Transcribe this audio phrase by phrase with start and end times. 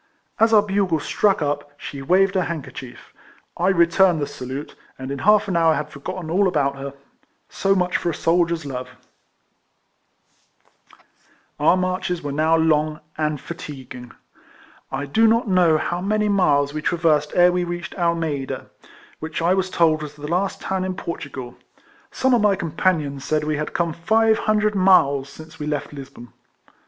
[0.39, 3.13] As our bugles struck up, she waved her handkerchief;
[3.55, 6.95] I returned the salute, and in half an hour had forgotten all about her.
[7.49, 8.87] So much for a soldier's love.
[11.59, 14.13] 10 4 RECOLLECTIONS OF Our marches were now lono; and fatiofuin"'.
[14.91, 18.71] I do not know how many miles we traversed ere we reached Almeida,
[19.19, 21.57] which I was told was the last town in Portugal:
[22.11, 26.33] some of my companions said we had come five hundred miles since we left Lisbon.